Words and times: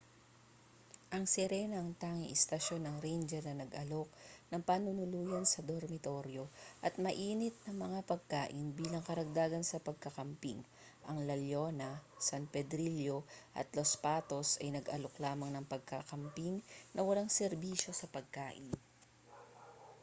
ang 1.15 1.25
sirena 1.33 1.75
ang 1.79 1.91
tanging 2.01 2.33
istasyon 2.37 2.81
ng 2.89 2.97
ranger 3.05 3.43
na 3.45 3.53
nag-aalok 3.61 4.09
ng 4.49 4.65
panunuluyan 4.69 5.45
sa 5.49 5.61
dormitoryo 5.71 6.45
at 6.85 6.93
mainit 7.05 7.53
na 7.69 7.73
mga 7.85 7.99
pagkain 8.11 8.65
bilang 8.79 9.03
karagdagan 9.07 9.61
sa 9.67 9.77
pagka-camping 9.87 10.57
ang 11.09 11.17
la 11.29 11.35
leona 11.43 11.91
san 12.27 12.43
pedrillo 12.53 13.17
at 13.59 13.67
los 13.77 13.91
patos 14.03 14.47
ay 14.61 14.69
nag-aalok 14.73 15.13
lamang 15.25 15.51
ng 15.53 15.69
pagkakamping 15.73 16.55
na 16.97 17.01
walang 17.07 17.29
serbisyo 17.39 17.91
sa 17.95 18.07
pagkain 18.15 18.69